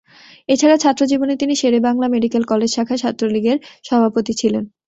[0.49, 3.57] এছাড়া ছাত্রজীবনে তিনি Sher-e-Bangla medical college শাখা ছাত্রলীগের
[3.87, 4.63] সভাপতি ছিলেন।